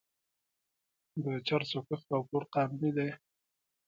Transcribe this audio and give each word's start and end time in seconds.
د 1.23 1.25
چرسو 1.47 1.79
کښت 1.87 2.07
او 2.15 2.21
پلور 2.27 2.43
قانوني 2.53 2.91
دی. 2.97 3.09